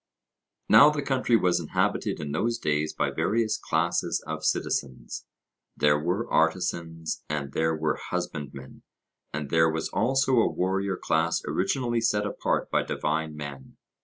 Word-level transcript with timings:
Now 0.67 0.89
the 0.89 1.03
country 1.03 1.35
was 1.37 1.59
inhabited 1.59 2.19
in 2.19 2.31
those 2.31 2.57
days 2.57 2.91
by 2.91 3.11
various 3.11 3.55
classes 3.59 4.19
of 4.25 4.43
citizens; 4.43 5.27
there 5.77 5.99
were 5.99 6.27
artisans, 6.27 7.23
and 7.29 7.51
there 7.53 7.75
were 7.75 7.99
husbandmen, 8.09 8.81
and 9.31 9.51
there 9.51 9.69
was 9.69 9.89
also 9.89 10.37
a 10.37 10.51
warrior 10.51 10.97
class 10.97 11.43
originally 11.45 12.01
set 12.01 12.25
apart 12.25 12.71
by 12.71 12.81
divine 12.81 13.35
men. 13.35 13.77